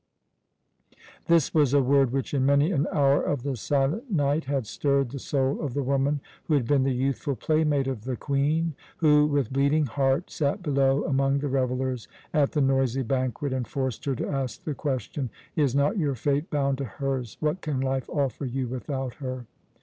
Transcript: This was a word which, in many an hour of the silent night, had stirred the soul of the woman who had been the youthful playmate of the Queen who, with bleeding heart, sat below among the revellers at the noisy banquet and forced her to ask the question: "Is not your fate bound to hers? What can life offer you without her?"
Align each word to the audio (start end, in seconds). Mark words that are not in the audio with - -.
This 1.27 1.53
was 1.53 1.75
a 1.75 1.83
word 1.83 2.11
which, 2.11 2.33
in 2.33 2.43
many 2.43 2.71
an 2.71 2.87
hour 2.91 3.21
of 3.21 3.43
the 3.43 3.55
silent 3.55 4.09
night, 4.11 4.45
had 4.45 4.65
stirred 4.65 5.11
the 5.11 5.19
soul 5.19 5.61
of 5.61 5.75
the 5.75 5.83
woman 5.83 6.21
who 6.45 6.55
had 6.55 6.65
been 6.65 6.81
the 6.81 6.91
youthful 6.91 7.35
playmate 7.35 7.85
of 7.85 8.05
the 8.05 8.15
Queen 8.15 8.73
who, 8.97 9.27
with 9.27 9.53
bleeding 9.53 9.85
heart, 9.85 10.31
sat 10.31 10.63
below 10.63 11.03
among 11.03 11.37
the 11.37 11.47
revellers 11.49 12.07
at 12.33 12.53
the 12.53 12.61
noisy 12.61 13.03
banquet 13.03 13.53
and 13.53 13.67
forced 13.67 14.05
her 14.05 14.15
to 14.15 14.27
ask 14.27 14.63
the 14.63 14.73
question: 14.73 15.29
"Is 15.55 15.75
not 15.75 15.99
your 15.99 16.15
fate 16.15 16.49
bound 16.49 16.79
to 16.79 16.85
hers? 16.85 17.37
What 17.39 17.61
can 17.61 17.79
life 17.79 18.09
offer 18.09 18.45
you 18.45 18.67
without 18.67 19.13
her?" 19.21 19.45